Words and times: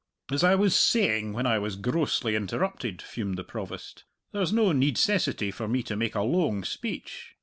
"As 0.31 0.43
I 0.43 0.55
was 0.55 0.75
saying 0.75 1.33
when 1.33 1.45
I 1.45 1.59
was 1.59 1.75
grossly 1.75 2.33
interrupted," 2.35 3.03
fumed 3.03 3.37
the 3.37 3.43
Provost, 3.43 4.03
"there's 4.31 4.51
no 4.51 4.71
needcessity 4.71 5.51
for 5.51 5.67
me 5.67 5.83
to 5.83 5.95
make 5.95 6.15
a 6.15 6.21
loang 6.23 6.63
speech. 6.65 7.35